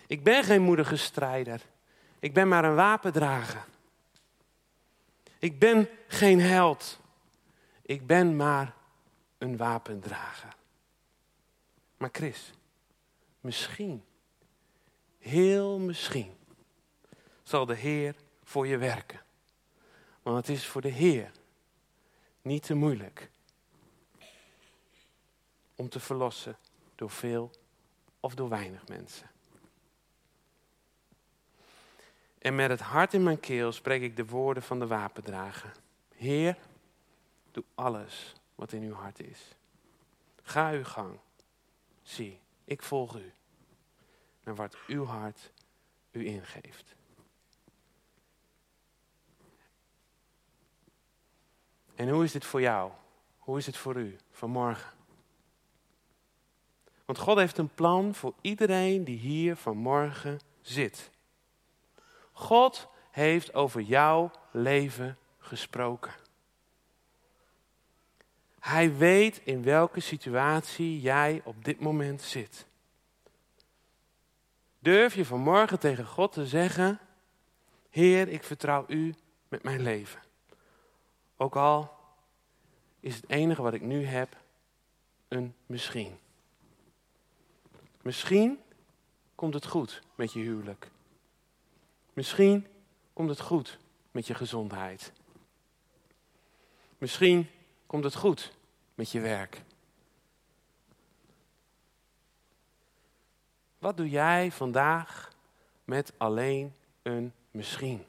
Ik 0.06 0.22
ben 0.22 0.44
geen 0.44 0.62
moedige 0.62 0.96
strijder. 0.96 1.60
Ik 2.18 2.34
ben 2.34 2.48
maar 2.48 2.64
een 2.64 2.74
wapendrager. 2.74 3.64
Ik 5.38 5.58
ben 5.58 5.88
geen 6.08 6.40
held. 6.40 7.00
Ik 7.82 8.06
ben 8.06 8.36
maar 8.36 8.74
een 9.38 9.56
wapendrager. 9.56 10.54
Maar 11.96 12.10
Chris, 12.12 12.52
misschien, 13.46 14.04
heel 15.18 15.78
misschien, 15.78 16.36
zal 17.42 17.66
de 17.66 17.74
Heer 17.74 18.14
voor 18.44 18.66
je 18.66 18.76
werken. 18.76 19.20
Want 20.22 20.36
het 20.36 20.56
is 20.56 20.66
voor 20.66 20.80
de 20.80 20.88
Heer 20.88 21.30
niet 22.42 22.62
te 22.62 22.74
moeilijk 22.74 23.30
om 25.74 25.88
te 25.88 26.00
verlossen 26.00 26.58
door 26.94 27.10
veel 27.10 27.50
of 28.20 28.34
door 28.34 28.48
weinig 28.48 28.88
mensen. 28.88 29.30
En 32.38 32.54
met 32.54 32.70
het 32.70 32.80
hart 32.80 33.14
in 33.14 33.22
mijn 33.22 33.40
keel 33.40 33.72
spreek 33.72 34.02
ik 34.02 34.16
de 34.16 34.26
woorden 34.26 34.62
van 34.62 34.78
de 34.78 34.86
wapendrager. 34.86 35.72
Heer, 36.14 36.58
doe 37.50 37.64
alles 37.74 38.32
wat 38.54 38.72
in 38.72 38.82
uw 38.82 38.94
hart 38.94 39.20
is. 39.20 39.40
Ga 40.42 40.70
uw 40.70 40.84
gang. 40.84 41.18
Zie, 42.02 42.40
ik 42.66 42.82
volg 42.82 43.16
u. 43.16 43.32
Naar 44.44 44.54
wat 44.54 44.76
uw 44.86 45.04
hart 45.04 45.52
u 46.10 46.26
ingeeft. 46.26 46.94
En 51.94 52.08
hoe 52.08 52.24
is 52.24 52.32
dit 52.32 52.44
voor 52.44 52.60
jou? 52.60 52.92
Hoe 53.38 53.58
is 53.58 53.66
het 53.66 53.76
voor 53.76 53.96
u 53.96 54.16
vanmorgen? 54.30 54.92
Want 57.04 57.18
God 57.18 57.38
heeft 57.38 57.58
een 57.58 57.74
plan 57.74 58.14
voor 58.14 58.34
iedereen 58.40 59.04
die 59.04 59.18
hier 59.18 59.56
vanmorgen 59.56 60.40
zit. 60.60 61.10
God 62.32 62.88
heeft 63.10 63.54
over 63.54 63.80
jouw 63.80 64.30
leven 64.50 65.18
gesproken. 65.38 66.12
Hij 68.66 68.96
weet 68.96 69.40
in 69.44 69.62
welke 69.62 70.00
situatie 70.00 71.00
jij 71.00 71.40
op 71.44 71.64
dit 71.64 71.80
moment 71.80 72.22
zit. 72.22 72.66
Durf 74.78 75.14
je 75.14 75.24
vanmorgen 75.24 75.78
tegen 75.78 76.06
God 76.06 76.32
te 76.32 76.46
zeggen: 76.46 77.00
Heer, 77.90 78.28
ik 78.28 78.44
vertrouw 78.44 78.84
U 78.88 79.14
met 79.48 79.62
mijn 79.62 79.82
leven. 79.82 80.20
Ook 81.36 81.56
al 81.56 81.90
is 83.00 83.14
het 83.14 83.30
enige 83.30 83.62
wat 83.62 83.74
ik 83.74 83.82
nu 83.82 84.04
heb 84.04 84.36
een 85.28 85.54
misschien. 85.66 86.18
Misschien 88.02 88.58
komt 89.34 89.54
het 89.54 89.66
goed 89.66 90.02
met 90.14 90.32
je 90.32 90.40
huwelijk. 90.40 90.90
Misschien 92.12 92.66
komt 93.12 93.28
het 93.28 93.40
goed 93.40 93.78
met 94.10 94.26
je 94.26 94.34
gezondheid. 94.34 95.12
Misschien 96.98 97.48
komt 97.86 98.04
het 98.04 98.14
goed 98.14 98.52
met 98.94 99.10
je 99.10 99.20
werk. 99.20 99.62
Wat 103.78 103.96
doe 103.96 104.10
jij 104.10 104.52
vandaag 104.52 105.32
met 105.84 106.12
alleen 106.16 106.74
een 107.02 107.32
misschien? 107.50 108.04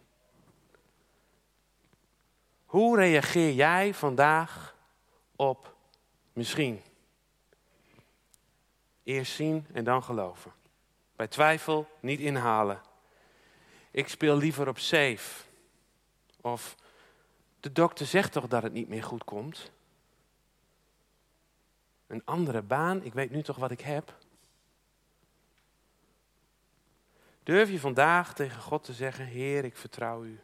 Hoe 2.66 2.98
reageer 2.98 3.54
jij 3.54 3.94
vandaag 3.94 4.76
op 5.36 5.76
misschien? 6.34 6.82
Eerst 9.04 9.34
zien 9.34 9.66
en 9.74 9.84
dan 9.84 10.04
geloven. 10.04 10.54
Bij 11.16 11.28
twijfel 11.28 11.88
niet 12.00 12.20
inhalen. 12.20 12.82
Ik 13.92 14.08
speel 14.08 14.38
liever 14.38 14.68
op 14.68 14.80
safe. 14.80 15.44
Of 16.42 16.76
de 17.68 17.74
dokter 17.74 18.06
zegt 18.06 18.32
toch 18.32 18.48
dat 18.48 18.64
het 18.64 18.74
niet 18.74 18.88
meer 18.88 19.04
goed 19.04 19.24
komt? 19.24 19.72
Een 22.08 22.22
andere 22.26 22.62
baan, 22.62 23.04
ik 23.04 23.14
weet 23.14 23.32
nu 23.32 23.44
toch 23.44 23.58
wat 23.58 23.72
ik 23.72 23.82
heb? 23.82 24.18
Durf 27.44 27.70
je 27.70 27.80
vandaag 27.80 28.34
tegen 28.34 28.62
God 28.62 28.84
te 28.84 28.94
zeggen: 28.94 29.26
Heer, 29.26 29.64
ik 29.64 29.78
vertrouw 29.78 30.24
u. 30.24 30.40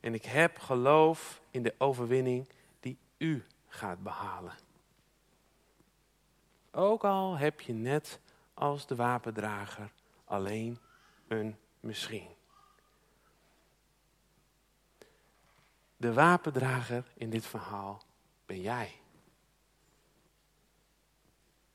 En 0.00 0.14
ik 0.14 0.24
heb 0.24 0.58
geloof 0.58 1.40
in 1.50 1.62
de 1.62 1.74
overwinning 1.78 2.48
die 2.80 2.98
u 3.16 3.44
gaat 3.68 4.02
behalen. 4.02 4.54
Ook 6.70 7.04
al 7.04 7.36
heb 7.36 7.60
je 7.60 7.72
net 7.72 8.20
als 8.54 8.86
de 8.86 8.94
wapendrager 8.94 9.90
alleen 10.24 10.78
een 11.28 11.56
misschien. 11.80 12.36
De 15.98 16.12
wapendrager 16.12 17.04
in 17.14 17.30
dit 17.30 17.46
verhaal 17.46 18.02
ben 18.46 18.60
jij. 18.60 18.92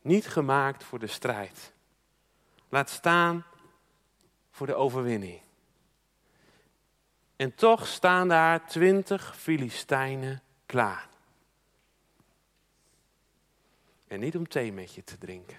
Niet 0.01 0.27
gemaakt 0.27 0.83
voor 0.83 0.99
de 0.99 1.07
strijd. 1.07 1.73
Laat 2.69 2.89
staan 2.89 3.45
voor 4.51 4.67
de 4.67 4.75
overwinning. 4.75 5.41
En 7.35 7.55
toch 7.55 7.87
staan 7.87 8.27
daar 8.27 8.67
twintig 8.67 9.37
Filistijnen 9.37 10.41
klaar. 10.65 11.09
En 14.07 14.19
niet 14.19 14.35
om 14.35 14.47
thee 14.47 14.73
met 14.73 14.93
je 14.93 15.03
te 15.03 15.17
drinken. 15.17 15.57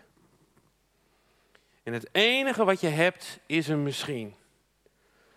En 1.82 1.92
het 1.92 2.08
enige 2.12 2.64
wat 2.64 2.80
je 2.80 2.88
hebt 2.88 3.38
is 3.46 3.68
een 3.68 3.82
misschien. 3.82 4.34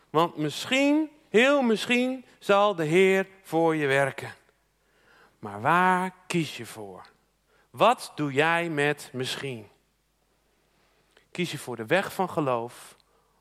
Want 0.10 0.38
misschien, 0.38 1.10
heel 1.38 1.62
misschien, 1.62 2.25
zal 2.39 2.75
de 2.75 2.84
Heer 2.84 3.27
voor 3.41 3.75
je 3.75 3.88
werken. 3.88 4.34
Maar 5.39 5.62
waar 5.62 6.13
kies 6.27 6.58
je 6.58 6.65
voor? 6.65 7.10
Wat 7.70 8.12
doe 8.15 8.32
jij 8.32 8.70
met 8.70 9.10
misschien? 9.13 9.67
Kies 11.32 11.51
je 11.51 11.58
voor 11.58 11.75
de 11.75 11.86
weg 11.86 12.13
van 12.13 12.29
geloof 12.29 12.96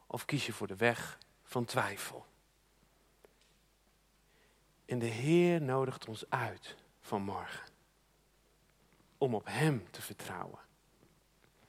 of 0.06 0.24
kies 0.24 0.46
je 0.46 0.52
voor 0.52 0.66
de 0.66 0.76
weg 0.76 1.18
van 1.44 1.64
twijfel? 1.64 2.26
En 4.86 4.98
de 4.98 5.06
Heer 5.06 5.62
nodigt 5.62 6.08
ons 6.08 6.24
uit 6.28 6.76
vanmorgen 7.00 7.68
om 9.18 9.34
op 9.34 9.46
Hem 9.46 9.90
te 9.90 10.02
vertrouwen. 10.02 10.58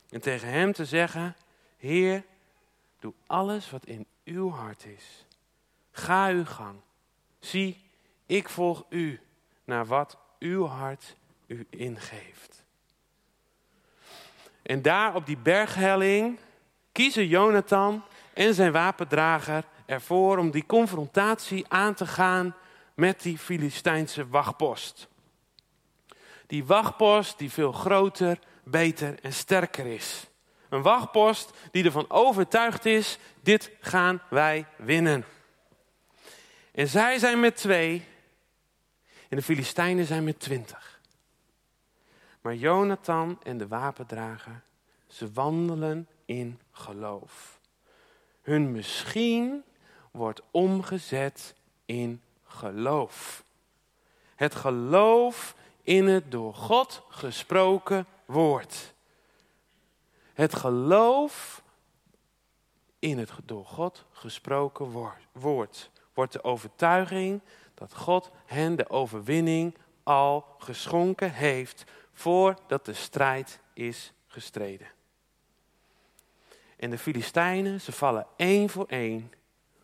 En 0.08 0.20
tegen 0.20 0.48
Hem 0.48 0.72
te 0.72 0.84
zeggen, 0.84 1.36
Heer, 1.76 2.24
doe 2.98 3.14
alles 3.26 3.70
wat 3.70 3.86
in 3.86 4.06
uw 4.24 4.50
hart 4.50 4.84
is. 4.84 5.26
Ga 5.98 6.28
uw 6.28 6.44
gang. 6.44 6.80
Zie, 7.40 7.90
ik 8.26 8.48
volg 8.48 8.84
u 8.88 9.20
naar 9.64 9.86
wat 9.86 10.18
uw 10.38 10.66
hart 10.66 11.16
u 11.46 11.66
ingeeft. 11.70 12.64
En 14.62 14.82
daar 14.82 15.14
op 15.14 15.26
die 15.26 15.36
berghelling 15.36 16.38
kiezen 16.92 17.26
Jonathan 17.26 18.02
en 18.34 18.54
zijn 18.54 18.72
wapendrager 18.72 19.64
ervoor 19.86 20.38
om 20.38 20.50
die 20.50 20.66
confrontatie 20.66 21.64
aan 21.68 21.94
te 21.94 22.06
gaan 22.06 22.54
met 22.94 23.22
die 23.22 23.38
Filistijnse 23.38 24.28
wachtpost. 24.28 25.08
Die 26.46 26.64
wachtpost 26.64 27.38
die 27.38 27.50
veel 27.50 27.72
groter, 27.72 28.38
beter 28.64 29.18
en 29.22 29.32
sterker 29.32 29.86
is. 29.86 30.26
Een 30.68 30.82
wachtpost 30.82 31.50
die 31.70 31.84
ervan 31.84 32.10
overtuigd 32.10 32.84
is, 32.84 33.18
dit 33.42 33.70
gaan 33.80 34.22
wij 34.30 34.66
winnen. 34.76 35.24
En 36.78 36.88
zij 36.88 37.18
zijn 37.18 37.40
met 37.40 37.56
twee 37.56 38.04
en 39.28 39.36
de 39.36 39.42
Filistijnen 39.42 40.06
zijn 40.06 40.24
met 40.24 40.40
twintig. 40.40 41.00
Maar 42.40 42.54
Jonathan 42.54 43.38
en 43.42 43.58
de 43.58 43.68
wapendrager, 43.68 44.62
ze 45.06 45.32
wandelen 45.32 46.08
in 46.24 46.60
geloof. 46.70 47.60
Hun 48.42 48.72
misschien 48.72 49.64
wordt 50.10 50.42
omgezet 50.50 51.54
in 51.84 52.22
geloof. 52.46 53.44
Het 54.34 54.54
geloof 54.54 55.54
in 55.82 56.06
het 56.06 56.30
door 56.30 56.54
God 56.54 57.02
gesproken 57.08 58.06
woord. 58.24 58.94
Het 60.32 60.54
geloof 60.54 61.62
in 62.98 63.18
het 63.18 63.30
door 63.44 63.66
God 63.66 64.04
gesproken 64.12 65.16
woord 65.32 65.90
wordt 66.18 66.32
de 66.32 66.44
overtuiging 66.44 67.40
dat 67.74 67.94
God 67.94 68.30
hen 68.46 68.76
de 68.76 68.90
overwinning 68.90 69.76
al 70.02 70.54
geschonken 70.58 71.32
heeft 71.32 71.84
voordat 72.12 72.84
de 72.84 72.92
strijd 72.92 73.60
is 73.72 74.12
gestreden. 74.26 74.86
En 76.76 76.90
de 76.90 76.98
Filistijnen, 76.98 77.80
ze 77.80 77.92
vallen 77.92 78.26
één 78.36 78.68
voor 78.68 78.86
één 78.86 79.32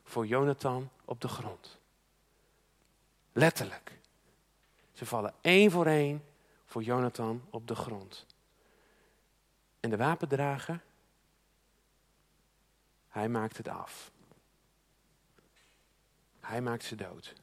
voor 0.05 0.27
Jonathan 0.27 0.91
op 1.05 1.21
de 1.21 1.29
grond. 1.29 1.79
Letterlijk. 3.33 3.99
Ze 4.93 5.07
vallen 5.07 5.35
één 5.41 5.71
voor 5.71 5.87
één 5.87 6.25
voor 6.65 6.83
Jonathan 6.83 7.43
op 7.51 7.69
de 7.69 7.75
grond. 7.75 8.27
En 9.81 9.91
de 9.91 9.97
wapendrager, 9.97 10.81
hij 13.09 13.29
maakt 13.29 13.57
het 13.57 13.69
af. 13.69 14.13
Hij 16.45 16.61
maakt 16.61 16.85
ze 16.85 16.95
dood. 16.95 17.35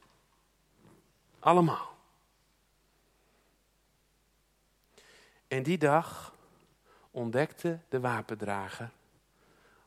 Allemaal. 1.38 1.96
En 5.48 5.62
die 5.62 5.78
dag 5.78 6.34
ontdekte 7.10 7.78
de 7.88 8.00
wapendrager 8.00 8.90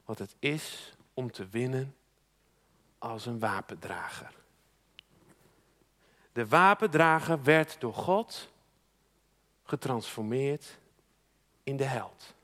wat 0.06 0.19
het 0.19 0.36
is 0.39 0.93
om 1.13 1.32
te 1.32 1.47
winnen 1.47 1.95
als 2.97 3.25
een 3.25 3.39
wapendrager. 3.39 4.34
De 6.32 6.47
wapendrager 6.47 7.43
werd 7.43 7.80
door 7.80 7.93
God 7.93 8.51
getransformeerd 9.63 10.80
in 11.63 11.78
de 11.78 11.84
held. 11.84 12.35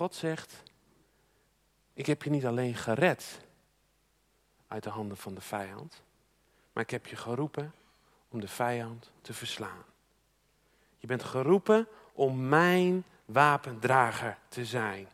God 0.00 0.14
zegt, 0.14 0.62
ik 1.92 2.06
heb 2.06 2.22
je 2.22 2.30
niet 2.30 2.46
alleen 2.46 2.74
gered 2.74 3.40
uit 4.68 4.82
de 4.82 4.90
handen 4.90 5.16
van 5.16 5.34
de 5.34 5.40
vijand, 5.40 6.02
maar 6.72 6.82
ik 6.82 6.90
heb 6.90 7.06
je 7.06 7.16
geroepen 7.16 7.72
om 8.28 8.40
de 8.40 8.48
vijand 8.48 9.10
te 9.20 9.34
verslaan. 9.34 9.84
Je 10.98 11.06
bent 11.06 11.22
geroepen 11.22 11.86
om 12.12 12.48
mijn 12.48 13.04
wapendrager 13.24 14.38
te 14.48 14.64
zijn 14.64 15.08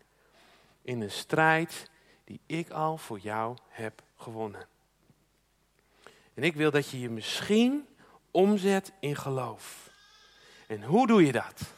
in 0.82 1.00
een 1.00 1.10
strijd 1.10 1.90
die 2.24 2.40
ik 2.46 2.70
al 2.70 2.98
voor 2.98 3.18
jou 3.18 3.56
heb 3.68 4.02
gewonnen. 4.16 4.68
En 6.34 6.42
ik 6.42 6.54
wil 6.54 6.70
dat 6.70 6.90
je 6.90 7.00
je 7.00 7.10
misschien 7.10 7.86
omzet 8.30 8.92
in 9.00 9.16
geloof. 9.16 9.90
En 10.66 10.82
hoe 10.82 11.06
doe 11.06 11.26
je 11.26 11.32
dat? 11.32 11.74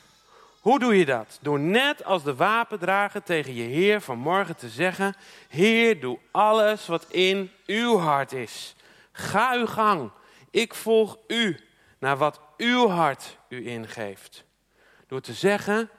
Hoe 0.69 0.79
doe 0.79 0.99
je 0.99 1.05
dat? 1.05 1.39
Door 1.43 1.61
net 1.61 2.05
als 2.05 2.23
de 2.23 2.35
wapendrager 2.35 3.23
tegen 3.23 3.55
je 3.55 3.63
Heer 3.63 4.01
vanmorgen 4.01 4.57
te 4.57 4.69
zeggen: 4.69 5.15
Heer, 5.49 6.01
doe 6.01 6.19
alles 6.31 6.87
wat 6.87 7.11
in 7.11 7.51
uw 7.67 7.97
hart 7.97 8.33
is. 8.33 8.75
Ga 9.13 9.55
uw 9.55 9.67
gang. 9.67 10.11
Ik 10.51 10.75
volg 10.75 11.19
u 11.27 11.61
naar 11.99 12.17
wat 12.17 12.41
uw 12.57 12.89
hart 12.89 13.39
u 13.49 13.69
ingeeft. 13.69 14.45
Door 15.07 15.21
te 15.21 15.33
zeggen: 15.33 15.91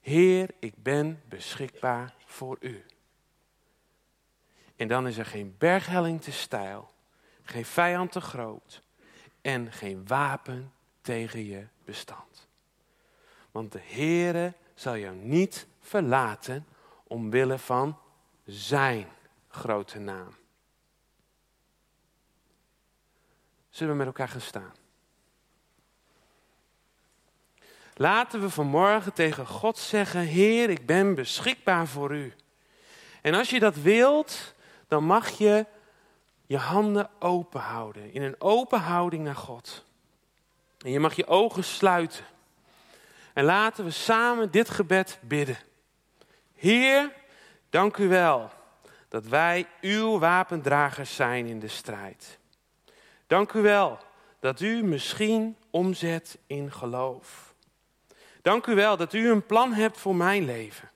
Heer, 0.00 0.50
ik 0.58 0.74
ben 0.76 1.22
beschikbaar 1.28 2.14
voor 2.26 2.56
u. 2.60 2.84
En 4.76 4.88
dan 4.88 5.06
is 5.06 5.18
er 5.18 5.26
geen 5.26 5.54
berghelling 5.58 6.22
te 6.22 6.32
steil, 6.32 6.92
geen 7.42 7.64
vijand 7.64 8.12
te 8.12 8.20
groot 8.20 8.82
en 9.40 9.72
geen 9.72 10.06
wapen 10.06 10.72
tegen 11.00 11.46
je 11.46 11.66
bestand. 11.84 12.31
Want 13.52 13.72
de 13.72 13.80
Heere 13.82 14.52
zal 14.74 14.96
jou 14.96 15.16
niet 15.16 15.66
verlaten 15.80 16.66
omwille 17.06 17.58
van 17.58 17.98
zijn 18.44 19.08
grote 19.48 19.98
naam. 19.98 20.34
Zullen 23.70 23.92
we 23.92 23.98
met 23.98 24.06
elkaar 24.06 24.28
gaan 24.28 24.40
staan? 24.40 24.72
Laten 27.94 28.40
we 28.40 28.50
vanmorgen 28.50 29.12
tegen 29.12 29.46
God 29.46 29.78
zeggen: 29.78 30.20
Heer, 30.20 30.70
ik 30.70 30.86
ben 30.86 31.14
beschikbaar 31.14 31.86
voor 31.86 32.14
u. 32.14 32.32
En 33.22 33.34
als 33.34 33.50
je 33.50 33.60
dat 33.60 33.76
wilt, 33.76 34.54
dan 34.88 35.04
mag 35.04 35.28
je 35.28 35.66
je 36.46 36.56
handen 36.56 37.10
open 37.18 37.60
houden. 37.60 38.12
In 38.12 38.22
een 38.22 38.40
open 38.40 38.80
houding 38.80 39.24
naar 39.24 39.36
God. 39.36 39.84
En 40.78 40.90
je 40.90 41.00
mag 41.00 41.14
je 41.14 41.26
ogen 41.26 41.64
sluiten. 41.64 42.24
En 43.34 43.44
laten 43.44 43.84
we 43.84 43.90
samen 43.90 44.50
dit 44.50 44.70
gebed 44.70 45.18
bidden. 45.20 45.58
Heer, 46.54 47.12
dank 47.70 47.96
u 47.96 48.08
wel 48.08 48.50
dat 49.08 49.26
wij 49.26 49.66
uw 49.80 50.18
wapendragers 50.18 51.14
zijn 51.14 51.46
in 51.46 51.60
de 51.60 51.68
strijd. 51.68 52.38
Dank 53.26 53.52
u 53.52 53.60
wel 53.60 53.98
dat 54.40 54.60
u 54.60 54.82
misschien 54.82 55.56
omzet 55.70 56.38
in 56.46 56.72
geloof. 56.72 57.54
Dank 58.42 58.66
u 58.66 58.74
wel 58.74 58.96
dat 58.96 59.12
u 59.12 59.30
een 59.30 59.46
plan 59.46 59.72
hebt 59.72 59.98
voor 59.98 60.14
mijn 60.14 60.44
leven. 60.44 60.90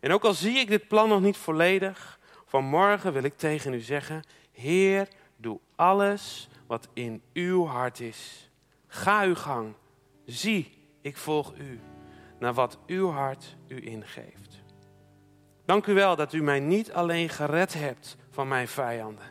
En 0.00 0.12
ook 0.12 0.24
al 0.24 0.34
zie 0.34 0.58
ik 0.58 0.68
dit 0.68 0.88
plan 0.88 1.08
nog 1.08 1.20
niet 1.20 1.36
volledig, 1.36 2.18
vanmorgen 2.46 3.12
wil 3.12 3.22
ik 3.22 3.36
tegen 3.36 3.72
u 3.72 3.80
zeggen: 3.80 4.22
Heer, 4.52 5.08
doe 5.36 5.60
alles 5.76 6.48
wat 6.66 6.88
in 6.92 7.22
uw 7.32 7.66
hart 7.66 8.00
is. 8.00 8.50
Ga 8.86 9.22
uw 9.22 9.34
gang. 9.34 9.74
Zie, 10.26 10.81
ik 11.02 11.16
volg 11.16 11.52
u 11.56 11.80
naar 12.38 12.54
wat 12.54 12.78
uw 12.86 13.10
hart 13.10 13.56
u 13.66 13.86
ingeeft. 13.86 14.62
Dank 15.64 15.86
u 15.86 15.94
wel 15.94 16.16
dat 16.16 16.32
u 16.32 16.42
mij 16.42 16.60
niet 16.60 16.92
alleen 16.92 17.28
gered 17.28 17.74
hebt 17.74 18.16
van 18.30 18.48
mijn 18.48 18.68
vijanden, 18.68 19.24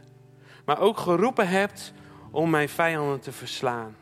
maar 0.65 0.79
ook 0.79 0.97
geroepen 0.97 1.47
hebt 1.47 1.93
om 2.31 2.49
mijn 2.49 2.69
vijanden 2.69 3.19
te 3.19 3.31
verslaan. 3.31 3.95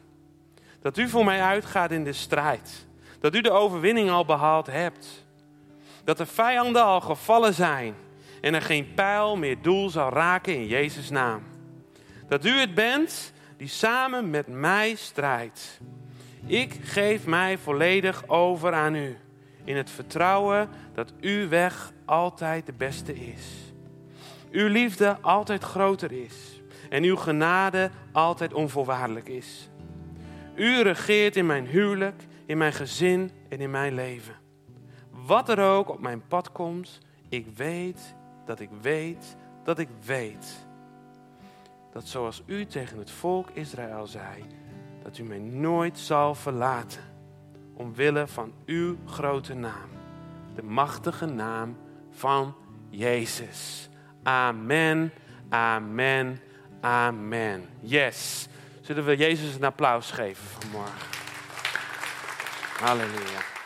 Dat 0.82 0.98
u 0.98 1.10
voor 1.10 1.26
mij 1.26 1.42
uitgaat 1.42 1.92
in 1.92 2.04
de 2.04 2.14
strijd. 2.14 2.88
Dat 3.20 3.36
u 3.36 3.42
de 3.42 3.52
overwinning 3.52 4.10
al 4.10 4.26
behaald 4.26 4.68
hebt. 4.68 5.26
Dat 6.04 6.18
de 6.18 6.26
vijanden 6.26 6.84
al 6.84 7.02
gevallen 7.02 7.54
zijn 7.54 7.96
en 8.42 8.54
er 8.54 8.62
geen 8.62 8.94
pijl 8.94 9.38
meer 9.38 9.62
doel 9.62 9.90
zal 9.90 10.10
raken 10.10 10.56
in 10.56 10.68
Jezus' 10.68 11.10
naam. 11.10 11.44
Dat 12.28 12.46
u 12.46 12.50
het 12.50 12.74
bent 12.74 13.34
die 13.58 13.68
samen 13.68 14.30
met 14.30 14.48
mij 14.48 14.96
strijdt. 14.96 15.80
Ik 16.46 16.74
geef 16.82 17.26
mij 17.26 17.58
volledig 17.58 18.28
over 18.28 18.74
aan 18.74 18.96
u, 18.96 19.18
in 19.64 19.76
het 19.76 19.90
vertrouwen 19.90 20.70
dat 20.94 21.14
uw 21.22 21.48
weg 21.48 21.92
altijd 22.06 22.66
de 22.66 22.74
beste 22.74 23.16
is. 23.16 23.74
Uw 24.52 24.68
liefde 24.68 25.18
altijd 25.22 25.64
groter 25.64 26.12
is 26.12 26.62
en 26.90 27.04
uw 27.04 27.16
genade 27.16 27.90
altijd 28.12 28.54
onvoorwaardelijk 28.54 29.30
is. 29.30 29.70
U 30.56 30.82
regeert 30.82 31.36
in 31.36 31.46
mijn 31.46 31.68
huwelijk, 31.68 32.24
in 32.46 32.58
mijn 32.58 32.74
gezin 32.74 33.32
en 33.50 33.60
in 33.60 33.72
mijn 33.72 33.94
leven. 33.94 34.36
Wat 35.26 35.50
er 35.50 35.60
ook 35.60 35.90
op 35.90 36.00
mijn 36.00 36.28
pad 36.28 36.52
komt, 36.52 37.00
ik 37.30 37.48
weet 37.56 38.16
dat 38.46 38.60
ik 38.60 38.70
weet 38.82 39.36
dat 39.64 39.80
ik 39.80 39.90
weet 40.06 40.68
dat 41.92 42.08
zoals 42.08 42.44
u 42.46 42.66
tegen 42.66 42.98
het 42.98 43.12
volk 43.12 43.50
Israël 43.54 44.08
zei, 44.08 44.46
dat 45.04 45.18
u 45.18 45.24
mij 45.24 45.40
nooit 45.40 46.00
zal 46.00 46.36
verlaten, 46.36 47.02
omwille 47.74 48.28
van 48.28 48.54
uw 48.66 48.98
grote 49.06 49.54
naam, 49.54 49.90
de 50.56 50.64
machtige 50.64 51.26
naam 51.26 51.78
van 52.12 52.56
Jezus. 52.90 53.90
Amen, 54.24 55.12
amen, 55.50 56.42
amen. 56.82 57.66
Yes. 57.80 58.48
Zullen 58.82 59.06
we 59.06 59.18
Jezus 59.18 59.56
een 59.56 59.64
applaus 59.64 60.12
geven 60.12 60.46
vanmorgen? 60.48 61.08
Halleluja. 62.80 63.59